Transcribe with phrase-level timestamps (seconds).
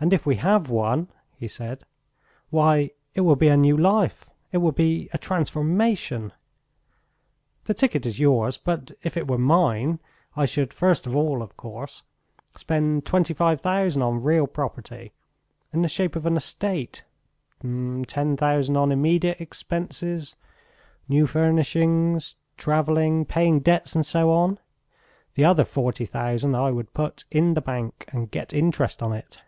[0.00, 1.84] "And if we have won," he said
[2.50, 6.32] "why, it will be a new life, it will be a transformation!
[7.64, 9.98] The ticket is yours, but if it were mine
[10.36, 12.04] I should, first of all, of course,
[12.56, 15.14] spend twenty five thousand on real property
[15.72, 17.02] in the shape of an estate;
[17.60, 20.36] ten thousand on immediate expenses,
[21.08, 22.20] new furnishing...
[22.56, 23.24] travelling...
[23.24, 24.60] paying debts, and so on....
[25.34, 29.40] The other forty thousand I would put in the bank and get interest on it."